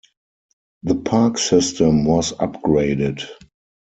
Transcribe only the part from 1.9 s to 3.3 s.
was upgraded.